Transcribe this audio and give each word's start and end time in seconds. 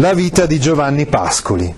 La 0.00 0.14
vita 0.14 0.46
di 0.46 0.58
Giovanni 0.58 1.04
Pascoli. 1.04 1.72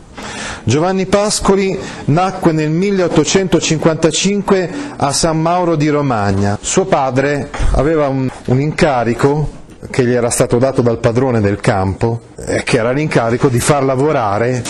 Giovanni 0.62 1.06
Pascoli 1.06 1.76
nacque 2.04 2.52
nel 2.52 2.70
1855 2.70 4.70
a 4.96 5.12
San 5.12 5.40
Mauro 5.40 5.74
di 5.74 5.88
Romagna. 5.88 6.56
Suo 6.60 6.84
padre 6.84 7.50
aveva 7.72 8.06
un, 8.06 8.30
un 8.46 8.60
incarico 8.60 9.50
che 9.90 10.04
gli 10.04 10.12
era 10.12 10.30
stato 10.30 10.58
dato 10.58 10.82
dal 10.82 10.98
padrone 10.98 11.40
del 11.40 11.58
campo, 11.58 12.26
eh, 12.36 12.62
che 12.62 12.76
era 12.76 12.92
l'incarico 12.92 13.48
di 13.48 13.58
far 13.58 13.82
lavorare 13.82 14.62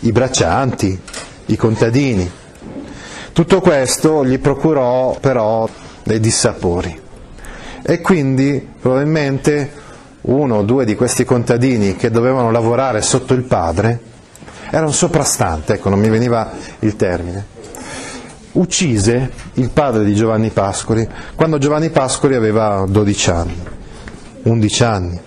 i 0.00 0.12
braccianti, 0.12 0.98
i 1.46 1.56
contadini. 1.56 2.30
Tutto 3.34 3.60
questo 3.60 4.24
gli 4.24 4.38
procurò 4.38 5.18
però 5.20 5.68
dei 6.02 6.20
dissapori 6.20 6.98
e 7.82 8.00
quindi 8.00 8.66
probabilmente 8.80 9.84
uno 10.26 10.56
o 10.56 10.62
due 10.62 10.84
di 10.84 10.94
questi 10.94 11.24
contadini 11.24 11.96
che 11.96 12.10
dovevano 12.10 12.50
lavorare 12.50 13.02
sotto 13.02 13.34
il 13.34 13.42
padre 13.42 14.14
era 14.70 14.84
un 14.84 14.92
soprastante, 14.92 15.74
ecco, 15.74 15.88
non 15.88 16.00
mi 16.00 16.08
veniva 16.08 16.50
il 16.80 16.96
termine. 16.96 17.54
Uccise 18.52 19.30
il 19.54 19.70
padre 19.70 20.04
di 20.04 20.14
Giovanni 20.14 20.50
Pascoli 20.50 21.06
quando 21.34 21.58
Giovanni 21.58 21.90
Pascoli 21.90 22.34
aveva 22.34 22.84
12 22.88 23.30
anni, 23.30 23.62
11 24.42 24.84
anni. 24.84 25.20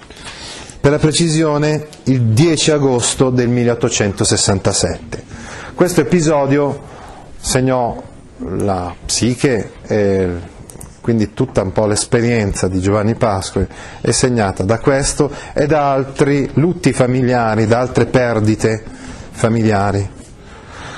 Per 0.82 0.92
la 0.92 0.98
precisione 0.98 1.88
il 2.06 2.22
10 2.22 2.72
agosto 2.72 3.30
del 3.30 3.48
1867. 3.50 5.24
Questo 5.76 6.02
episodio 6.02 6.82
segnò 7.40 8.02
la 8.38 8.94
psiche 9.06 9.72
e 9.88 10.30
quindi 11.02 11.34
tutta 11.34 11.62
un 11.62 11.72
po' 11.72 11.86
l'esperienza 11.86 12.68
di 12.68 12.80
Giovanni 12.80 13.16
Pascoli 13.16 13.68
è 14.02 14.12
segnata 14.12 14.64
da 14.64 14.80
questo 14.80 15.32
e 15.54 15.66
da 15.66 15.92
altri 15.92 16.50
lutti 16.54 16.94
familiari, 16.94 17.68
da 17.68 17.80
altre 17.80 18.06
perdite 18.06 18.84
familiari. 19.32 20.08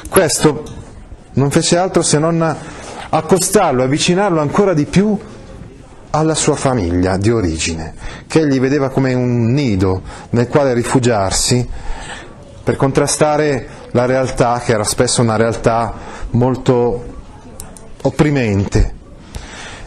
Questo 0.09 0.63
non 1.33 1.52
fece 1.52 1.77
altro 1.77 2.02
se 2.02 2.19
non 2.19 2.55
accostarlo, 3.09 3.83
avvicinarlo 3.83 4.41
ancora 4.41 4.73
di 4.73 4.85
più 4.85 5.17
alla 6.12 6.35
sua 6.35 6.56
famiglia 6.56 7.18
di 7.18 7.31
origine, 7.31 7.94
che 8.28 8.41
egli 8.41 8.59
vedeva 8.59 8.89
come 8.89 9.13
un 9.13 9.53
nido 9.53 10.01
nel 10.31 10.47
quale 10.47 10.73
rifugiarsi 10.73 11.68
per 12.63 12.75
contrastare 12.75 13.68
la 13.91 14.06
realtà, 14.06 14.62
che 14.63 14.73
era 14.73 14.83
spesso 14.83 15.22
una 15.22 15.35
realtà 15.35 15.94
molto 16.31 17.06
opprimente. 18.01 19.00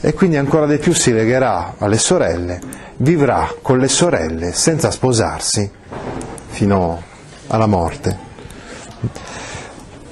E 0.07 0.13
quindi 0.13 0.37
ancora 0.37 0.67
di 0.67 0.77
più 0.77 0.93
si 0.93 1.15
legherà 1.15 1.77
alle 1.79 1.97
sorelle, 1.97 2.61
vivrà 2.99 3.55
con 3.63 3.79
le 3.79 3.89
sorelle 3.89 4.53
senza 4.53 4.91
sposarsi 4.91 5.71
fino 6.49 7.03
alla 7.47 7.65
morte. 7.65 8.19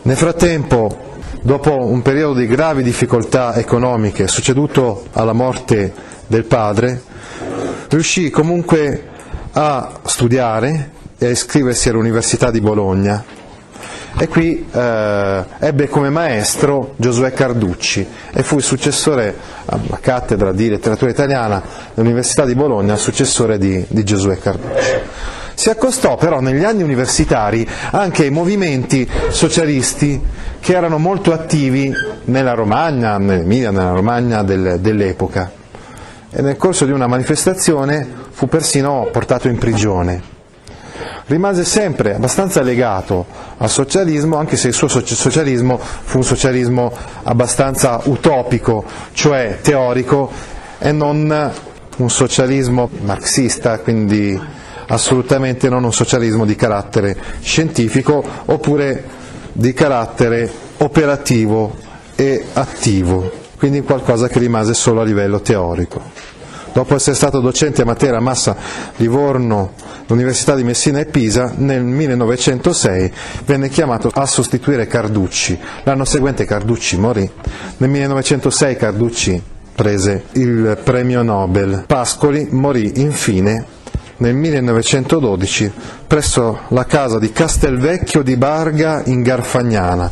Nel 0.00 0.16
frattempo, 0.16 1.18
dopo 1.42 1.84
un 1.84 2.00
periodo 2.00 2.38
di 2.38 2.46
gravi 2.46 2.82
difficoltà 2.82 3.54
economiche 3.56 4.28
succeduto 4.28 5.08
alla 5.12 5.34
morte 5.34 5.92
del 6.26 6.44
padre, 6.44 7.02
riuscì 7.88 8.30
comunque 8.30 9.08
a 9.52 10.00
studiare 10.06 10.90
e 11.18 11.26
a 11.26 11.28
iscriversi 11.28 11.90
all'Università 11.90 12.50
di 12.50 12.62
Bologna 12.62 13.22
e 14.18 14.28
qui 14.28 14.66
eh, 14.70 15.44
ebbe 15.58 15.88
come 15.88 16.10
maestro 16.10 16.94
Giosuè 16.96 17.32
Carducci 17.32 18.06
e 18.32 18.42
fu 18.42 18.56
il 18.56 18.62
successore 18.62 19.34
alla 19.64 19.98
cattedra 20.00 20.52
di 20.52 20.68
letteratura 20.68 21.10
italiana 21.10 21.62
dell'Università 21.94 22.44
di 22.44 22.54
Bologna, 22.54 22.96
successore 22.96 23.58
di, 23.58 23.84
di 23.88 24.04
Giosuè 24.04 24.38
Carducci. 24.38 25.00
Si 25.54 25.70
accostò 25.70 26.16
però 26.16 26.40
negli 26.40 26.64
anni 26.64 26.82
universitari 26.82 27.66
anche 27.90 28.24
ai 28.24 28.30
movimenti 28.30 29.08
socialisti 29.28 30.20
che 30.60 30.74
erano 30.74 30.98
molto 30.98 31.32
attivi 31.32 31.92
nella 32.24 32.54
Romagna, 32.54 33.18
nell'Emilia, 33.18 33.70
nella 33.70 33.92
Romagna 33.92 34.42
del, 34.42 34.78
dell'epoca 34.80 35.50
e 36.30 36.40
nel 36.40 36.56
corso 36.56 36.86
di 36.86 36.92
una 36.92 37.06
manifestazione 37.06 38.06
fu 38.30 38.48
persino 38.48 39.08
portato 39.12 39.48
in 39.48 39.58
prigione. 39.58 40.40
Rimase 41.32 41.64
sempre 41.64 42.14
abbastanza 42.14 42.60
legato 42.60 43.24
al 43.56 43.70
socialismo, 43.70 44.36
anche 44.36 44.58
se 44.58 44.68
il 44.68 44.74
suo 44.74 44.86
socialismo 44.86 45.78
fu 45.78 46.18
un 46.18 46.24
socialismo 46.24 46.92
abbastanza 47.22 47.98
utopico, 48.04 48.84
cioè 49.14 49.60
teorico, 49.62 50.30
e 50.78 50.92
non 50.92 51.50
un 51.96 52.10
socialismo 52.10 52.90
marxista, 53.00 53.78
quindi 53.78 54.38
assolutamente 54.88 55.70
non 55.70 55.84
un 55.84 55.92
socialismo 55.94 56.44
di 56.44 56.54
carattere 56.54 57.16
scientifico 57.40 58.22
oppure 58.44 59.02
di 59.54 59.72
carattere 59.72 60.52
operativo 60.80 61.74
e 62.14 62.44
attivo, 62.52 63.30
quindi 63.56 63.80
qualcosa 63.80 64.28
che 64.28 64.38
rimase 64.38 64.74
solo 64.74 65.00
a 65.00 65.04
livello 65.04 65.40
teorico. 65.40 66.31
Dopo 66.72 66.94
essere 66.94 67.14
stato 67.14 67.40
docente 67.40 67.82
a 67.82 67.84
Matera, 67.84 68.18
Massa, 68.18 68.56
Livorno, 68.96 69.72
l'Università 70.06 70.54
di 70.54 70.64
Messina 70.64 71.00
e 71.00 71.04
Pisa, 71.04 71.52
nel 71.56 71.82
1906 71.82 73.12
venne 73.44 73.68
chiamato 73.68 74.10
a 74.12 74.24
sostituire 74.24 74.86
Carducci. 74.86 75.58
L'anno 75.82 76.06
seguente 76.06 76.46
Carducci 76.46 76.96
morì. 76.98 77.30
Nel 77.76 77.90
1906 77.90 78.76
Carducci 78.76 79.42
prese 79.74 80.24
il 80.32 80.78
premio 80.82 81.22
Nobel. 81.22 81.84
Pascoli 81.86 82.48
morì 82.50 83.00
infine 83.00 83.80
nel 84.18 84.34
1912 84.34 85.72
presso 86.06 86.60
la 86.68 86.86
casa 86.86 87.18
di 87.18 87.32
Castelvecchio 87.32 88.22
di 88.22 88.36
Barga 88.36 89.02
in 89.06 89.20
Garfagnana, 89.20 90.10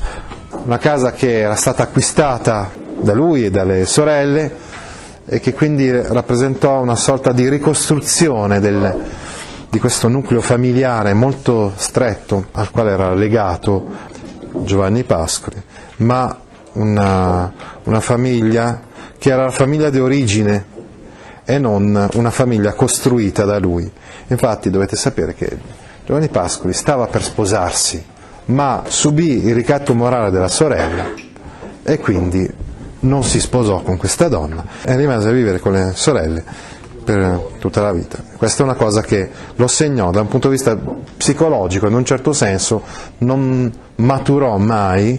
una 0.65 0.79
casa 0.79 1.13
che 1.13 1.39
era 1.39 1.55
stata 1.55 1.85
acquistata 1.85 2.71
da 3.01 3.15
lui 3.15 3.45
e 3.45 3.51
dalle 3.51 3.87
sorelle 3.87 4.69
e 5.33 5.39
che 5.39 5.55
quindi 5.55 5.89
rappresentò 5.89 6.81
una 6.81 6.97
sorta 6.97 7.31
di 7.31 7.49
ricostruzione 7.49 8.59
del, 8.59 9.01
di 9.71 9.79
questo 9.79 10.09
nucleo 10.09 10.41
familiare 10.41 11.15
molto 11.15 11.73
stretto 11.77 12.47
al 12.51 12.73
quale 12.73 12.91
era 12.91 13.15
legato 13.15 13.87
Giovanni 14.65 15.05
Pascoli, 15.05 15.63
ma 15.99 16.37
una, 16.73 17.53
una 17.85 18.01
famiglia 18.01 18.81
che 19.19 19.31
era 19.31 19.45
la 19.45 19.53
famiglia 19.53 19.89
di 19.89 20.01
origine 20.01 20.65
e 21.45 21.59
non 21.61 22.09
una 22.15 22.31
famiglia 22.31 22.73
costruita 22.73 23.45
da 23.45 23.61
lui. 23.61 23.89
Infatti 24.27 24.69
dovete 24.69 24.97
sapere 24.97 25.35
che 25.35 25.57
Giovanni 26.05 26.29
Pascoli 26.29 26.73
stava 26.73 27.07
per 27.07 27.23
sposarsi, 27.23 28.05
ma 28.47 28.83
subì 28.89 29.47
il 29.47 29.55
ricatto 29.55 29.95
morale 29.95 30.33
della 30.33 30.49
sorella 30.49 31.09
e 31.85 31.99
quindi 32.01 32.69
non 33.01 33.25
si 33.25 33.41
sposò 33.41 33.83
con 33.83 33.97
questa 33.97 34.29
donna 34.29 34.65
e 34.83 34.97
rimase 34.97 35.29
a 35.29 35.33
vivere 35.33 35.59
con 35.59 35.73
le 35.73 35.93
sorelle 35.95 36.45
per 37.03 37.55
tutta 37.59 37.81
la 37.81 37.93
vita. 37.93 38.19
Questa 38.37 38.63
è 38.63 38.67
una 38.67 38.75
cosa 38.75 39.01
che 39.01 39.31
lo 39.57 39.67
segnò 39.67 40.11
da 40.11 40.21
un 40.21 40.29
punto 40.29 40.49
di 40.49 40.55
vista 40.55 40.77
psicologico, 40.77 41.87
in 41.87 41.95
un 41.95 42.05
certo 42.05 42.33
senso 42.33 42.83
non 43.19 43.73
maturò 43.97 44.57
mai 44.59 45.19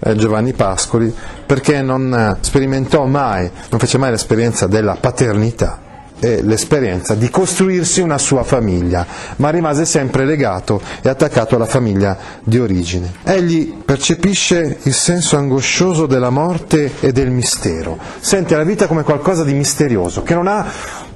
eh, 0.00 0.16
Giovanni 0.16 0.52
Pascoli 0.52 1.14
perché 1.44 1.82
non 1.82 2.36
sperimentò 2.40 3.04
mai, 3.04 3.50
non 3.70 3.78
fece 3.80 3.98
mai 3.98 4.10
l'esperienza 4.10 4.66
della 4.66 4.96
paternità 4.98 5.86
e 6.20 6.42
l'esperienza 6.42 7.14
di 7.14 7.30
costruirsi 7.30 8.00
una 8.00 8.18
sua 8.18 8.42
famiglia, 8.42 9.06
ma 9.36 9.50
rimase 9.50 9.84
sempre 9.84 10.24
legato 10.24 10.80
e 11.02 11.08
attaccato 11.08 11.56
alla 11.56 11.66
famiglia 11.66 12.16
di 12.42 12.58
origine. 12.58 13.12
Egli 13.24 13.74
percepisce 13.84 14.78
il 14.82 14.94
senso 14.94 15.36
angoscioso 15.36 16.06
della 16.06 16.30
morte 16.30 16.92
e 17.00 17.12
del 17.12 17.30
mistero, 17.30 17.98
sente 18.20 18.56
la 18.56 18.64
vita 18.64 18.86
come 18.86 19.02
qualcosa 19.02 19.44
di 19.44 19.52
misterioso, 19.54 20.22
che 20.22 20.34
non 20.34 20.46
ha 20.46 20.66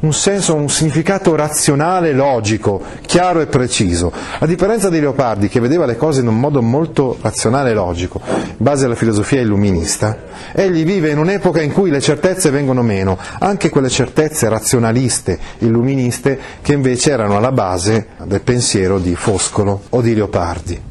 un 0.02 0.12
senso, 0.12 0.54
un 0.54 0.68
significato 0.68 1.34
razionale, 1.36 2.12
logico, 2.12 2.82
chiaro 3.06 3.40
e 3.40 3.46
preciso. 3.46 4.12
A 4.38 4.46
differenza 4.46 4.88
di 4.88 4.98
Leopardi, 4.98 5.48
che 5.48 5.60
vedeva 5.60 5.86
le 5.86 5.96
cose 5.96 6.20
in 6.20 6.26
un 6.26 6.38
modo 6.38 6.60
molto 6.60 7.16
razionale 7.20 7.70
e 7.70 7.74
logico, 7.74 8.20
in 8.26 8.56
base 8.58 8.86
alla 8.86 8.96
filosofia 8.96 9.40
illuminista, 9.40 10.18
egli 10.52 10.84
vive 10.84 11.10
in 11.10 11.18
un'epoca 11.18 11.62
in 11.62 11.72
cui 11.72 11.90
le 11.90 12.00
certezze 12.00 12.50
vengono 12.50 12.82
meno, 12.82 13.16
anche 13.38 13.68
quelle 13.68 13.88
certezze 13.88 14.48
razionaliste, 14.48 15.38
illuministe, 15.58 16.38
che 16.62 16.72
invece 16.72 17.12
erano 17.12 17.36
alla 17.36 17.52
base 17.52 18.08
del 18.24 18.42
pensiero 18.42 18.98
di 18.98 19.14
Foscolo 19.14 19.82
o 19.90 20.00
di 20.00 20.14
Leopardi 20.14 20.90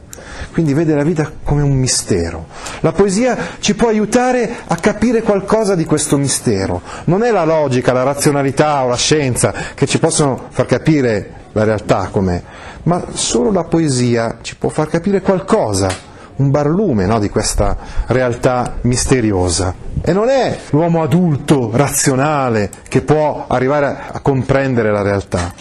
quindi 0.51 0.73
vede 0.73 0.95
la 0.95 1.03
vita 1.03 1.31
come 1.43 1.61
un 1.61 1.73
mistero. 1.73 2.47
La 2.81 2.91
poesia 2.91 3.37
ci 3.59 3.75
può 3.75 3.89
aiutare 3.89 4.49
a 4.67 4.75
capire 4.75 5.21
qualcosa 5.21 5.75
di 5.75 5.85
questo 5.85 6.17
mistero. 6.17 6.81
Non 7.05 7.23
è 7.23 7.31
la 7.31 7.45
logica, 7.45 7.93
la 7.93 8.03
razionalità 8.03 8.83
o 8.83 8.89
la 8.89 8.95
scienza 8.95 9.53
che 9.73 9.85
ci 9.85 9.99
possono 9.99 10.47
far 10.49 10.65
capire 10.65 11.39
la 11.53 11.63
realtà 11.63 12.07
com'è, 12.11 12.41
ma 12.83 13.03
solo 13.13 13.51
la 13.51 13.65
poesia 13.65 14.37
ci 14.41 14.55
può 14.55 14.69
far 14.69 14.87
capire 14.87 15.21
qualcosa, 15.21 15.89
un 16.37 16.49
barlume 16.49 17.05
no, 17.05 17.19
di 17.19 17.29
questa 17.29 17.77
realtà 18.07 18.77
misteriosa. 18.81 19.75
E 20.01 20.13
non 20.13 20.29
è 20.29 20.57
l'uomo 20.69 21.03
adulto, 21.03 21.69
razionale, 21.73 22.69
che 22.87 23.01
può 23.01 23.45
arrivare 23.47 23.97
a 24.11 24.19
comprendere 24.21 24.91
la 24.91 25.01
realtà, 25.01 25.53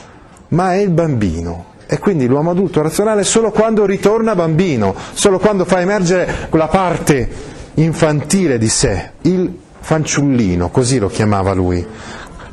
ma 0.49 0.75
è 0.75 0.79
il 0.79 0.91
bambino 0.91 1.69
e 1.92 1.98
quindi 1.98 2.28
l'uomo 2.28 2.52
adulto 2.52 2.82
razionale 2.82 3.25
solo 3.25 3.50
quando 3.50 3.84
ritorna 3.84 4.37
bambino, 4.37 4.94
solo 5.12 5.40
quando 5.40 5.64
fa 5.64 5.81
emergere 5.81 6.46
quella 6.48 6.69
parte 6.69 7.28
infantile 7.75 8.58
di 8.58 8.69
sé, 8.69 9.10
il 9.22 9.52
fanciullino, 9.81 10.70
così 10.70 11.00
lo 11.00 11.08
chiamava 11.08 11.52
lui, 11.52 11.84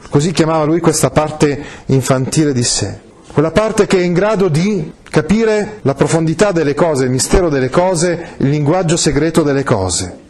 così 0.10 0.32
chiamava 0.32 0.64
lui 0.64 0.80
questa 0.80 1.12
parte 1.12 1.64
infantile 1.86 2.52
di 2.52 2.64
sé, 2.64 3.00
quella 3.32 3.52
parte 3.52 3.86
che 3.86 4.00
è 4.00 4.02
in 4.02 4.14
grado 4.14 4.48
di 4.48 4.92
capire 5.04 5.82
la 5.84 5.94
profondità 5.94 6.52
delle 6.52 6.74
cose, 6.74 7.04
il 7.04 7.12
mistero 7.12 7.50
delle 7.50 7.70
cose, 7.70 8.30
il 8.38 8.50
linguaggio 8.50 8.98
segreto 8.98 9.44
delle 9.44 9.64
cose 9.64 10.26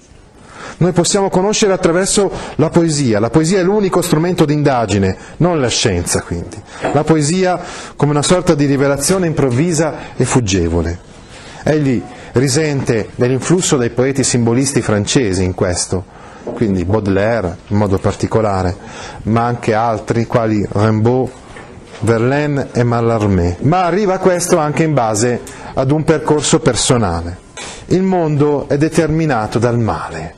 noi 0.78 0.92
possiamo 0.92 1.30
conoscere 1.30 1.74
attraverso 1.74 2.32
la 2.56 2.70
poesia. 2.70 3.20
La 3.20 3.30
poesia 3.30 3.60
è 3.60 3.64
l'unico 3.64 4.02
strumento 4.02 4.46
di 4.46 4.54
indagine, 4.54 5.18
non 5.38 5.60
la 5.60 5.70
scienza 5.70 6.22
quindi. 6.22 6.62
La 6.94 7.04
poesia 7.04 7.60
come 7.96 8.12
una 8.12 8.22
sorta 8.22 8.54
di 8.54 8.66
rivelazione 8.66 9.28
improvvisa 9.28 10.16
e 10.16 10.26
fuggevole. 10.26 11.00
Egli 11.64 12.02
risente 12.34 13.10
dell'influsso 13.16 13.78
dei 13.78 13.90
poeti 13.90 14.24
simbolisti 14.24 14.82
francesi 14.82 15.44
in 15.44 15.56
questo, 15.56 16.04
quindi 16.54 16.86
Baudelaire 16.86 17.58
in 17.68 17.78
modo 17.78 17.98
particolare, 17.98 18.76
ma 19.24 19.46
anche 19.46 19.74
altri 19.74 20.28
quali 20.28 20.66
Rimbaud, 20.70 21.30
Verlaine 22.02 22.68
e 22.74 22.84
Mallarmé. 22.84 23.58
Ma 23.62 23.86
arriva 23.86 24.16
a 24.16 24.20
questo 24.20 24.58
anche 24.58 24.84
in 24.84 24.94
base 24.94 25.42
ad 25.74 25.92
un 25.92 26.04
percorso 26.04 26.60
personale. 26.60 27.46
Il 27.88 28.04
mondo 28.04 28.68
è 28.68 28.78
determinato 28.78 29.60
dal 29.60 29.80
male, 29.80 30.36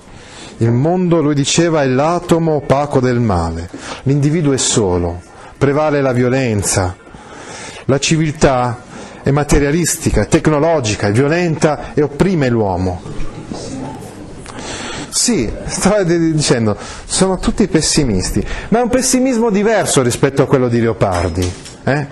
il 0.62 0.72
mondo, 0.72 1.22
lui 1.22 1.36
diceva, 1.36 1.84
è 1.84 1.88
l'atomo 1.88 2.56
opaco 2.56 3.00
del 3.00 3.20
male. 3.20 3.70
L'individuo 4.04 4.52
è 4.52 4.58
solo, 4.58 5.22
prevale 5.58 6.02
la 6.02 6.12
violenza. 6.12 6.98
La 7.86 7.98
civiltà 7.98 8.82
è 9.24 9.32
materialistica, 9.32 10.22
è 10.22 10.28
tecnologica, 10.28 11.08
è 11.08 11.12
violenta 11.12 11.94
e 11.94 12.02
opprime 12.02 12.50
l'uomo. 12.50 13.02
Sì, 15.10 15.50
stavo 15.66 16.04
dicendo, 16.04 16.78
sono 17.06 17.40
tutti 17.40 17.66
pessimisti, 17.68 18.46
ma 18.70 18.80
è 18.80 18.82
un 18.82 18.90
pessimismo 18.90 19.50
diverso 19.50 20.02
rispetto 20.02 20.42
a 20.42 20.48
quello 20.48 20.68
di 20.68 20.82
Leopardi. 20.82 21.54
Eh? 21.86 22.08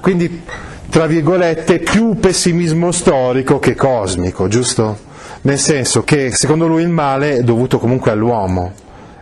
Quindi, 0.00 0.42
tra 0.90 1.06
virgolette, 1.06 1.78
più 1.78 2.18
pessimismo 2.18 2.92
storico 2.92 3.58
che 3.58 3.74
cosmico, 3.74 4.48
giusto? 4.48 5.12
Nel 5.44 5.58
senso 5.58 6.04
che 6.04 6.30
secondo 6.32 6.66
lui 6.66 6.82
il 6.82 6.88
male 6.88 7.36
è 7.36 7.42
dovuto 7.42 7.78
comunque 7.78 8.10
all'uomo 8.10 8.72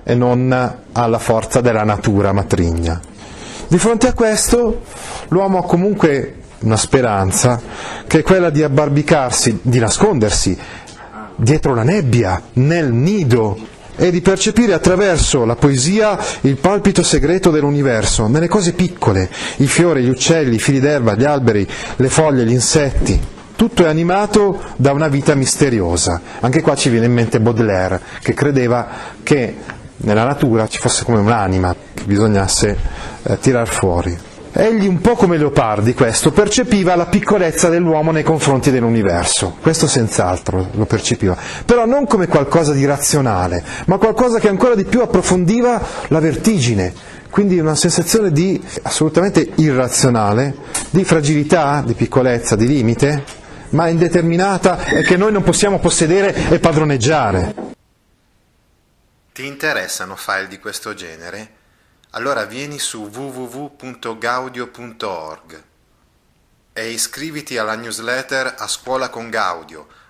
e 0.04 0.14
non 0.14 0.76
alla 0.92 1.18
forza 1.18 1.60
della 1.60 1.84
natura 1.84 2.32
matrigna. 2.32 3.00
Di 3.66 3.78
fronte 3.78 4.06
a 4.06 4.12
questo 4.12 4.82
l'uomo 5.28 5.58
ha 5.58 5.64
comunque 5.64 6.36
una 6.60 6.76
speranza 6.76 7.60
che 8.06 8.20
è 8.20 8.22
quella 8.22 8.50
di 8.50 8.62
abbarbicarsi, 8.62 9.60
di 9.62 9.80
nascondersi 9.80 10.56
dietro 11.34 11.74
la 11.74 11.82
nebbia, 11.82 12.40
nel 12.54 12.92
nido 12.92 13.58
e 13.96 14.12
di 14.12 14.20
percepire 14.20 14.74
attraverso 14.74 15.44
la 15.44 15.56
poesia 15.56 16.16
il 16.42 16.56
palpito 16.56 17.02
segreto 17.02 17.50
dell'universo, 17.50 18.28
nelle 18.28 18.48
cose 18.48 18.74
piccole, 18.74 19.28
i 19.56 19.66
fiori, 19.66 20.04
gli 20.04 20.08
uccelli, 20.08 20.54
i 20.54 20.60
fili 20.60 20.78
d'erba, 20.78 21.16
gli 21.16 21.24
alberi, 21.24 21.66
le 21.96 22.08
foglie, 22.08 22.44
gli 22.44 22.52
insetti 22.52 23.20
tutto 23.62 23.84
è 23.84 23.88
animato 23.88 24.60
da 24.74 24.90
una 24.90 25.06
vita 25.06 25.36
misteriosa. 25.36 26.20
Anche 26.40 26.62
qua 26.62 26.74
ci 26.74 26.88
viene 26.88 27.06
in 27.06 27.12
mente 27.12 27.38
Baudelaire, 27.38 28.00
che 28.20 28.34
credeva 28.34 28.88
che 29.22 29.54
nella 29.98 30.24
natura 30.24 30.66
ci 30.66 30.80
fosse 30.80 31.04
come 31.04 31.20
un'anima 31.20 31.72
che 31.94 32.02
bisognasse 32.02 32.76
eh, 33.22 33.38
tirar 33.38 33.68
fuori. 33.68 34.18
Egli, 34.50 34.88
un 34.88 35.00
po' 35.00 35.14
come 35.14 35.36
Leopardi, 35.36 35.94
questo, 35.94 36.32
percepiva 36.32 36.96
la 36.96 37.06
piccolezza 37.06 37.68
dell'uomo 37.68 38.10
nei 38.10 38.24
confronti 38.24 38.72
dell'universo, 38.72 39.54
questo 39.60 39.86
senz'altro 39.86 40.70
lo 40.72 40.84
percepiva, 40.84 41.36
però 41.64 41.86
non 41.86 42.08
come 42.08 42.26
qualcosa 42.26 42.72
di 42.72 42.84
razionale, 42.84 43.62
ma 43.86 43.96
qualcosa 43.96 44.40
che 44.40 44.48
ancora 44.48 44.74
di 44.74 44.84
più 44.84 45.02
approfondiva 45.02 45.80
la 46.08 46.18
vertigine, 46.18 46.92
quindi 47.30 47.60
una 47.60 47.76
sensazione 47.76 48.32
di 48.32 48.60
assolutamente 48.82 49.52
irrazionale, 49.54 50.52
di 50.90 51.04
fragilità, 51.04 51.80
di 51.86 51.94
piccolezza, 51.94 52.56
di 52.56 52.66
limite, 52.66 53.40
ma 53.72 53.88
indeterminata 53.88 54.84
e 54.84 55.02
che 55.02 55.16
noi 55.16 55.32
non 55.32 55.42
possiamo 55.42 55.78
possedere 55.78 56.50
e 56.50 56.58
padroneggiare. 56.58 57.54
Ti 59.32 59.46
interessano 59.46 60.16
file 60.16 60.48
di 60.48 60.58
questo 60.58 60.92
genere? 60.94 61.60
Allora 62.10 62.44
vieni 62.44 62.78
su 62.78 63.08
www.gaudio.org 63.12 65.62
e 66.74 66.90
iscriviti 66.90 67.58
alla 67.58 67.74
newsletter 67.74 68.54
A 68.58 68.66
Scuola 68.66 69.08
con 69.08 69.30
Gaudio 69.30 69.86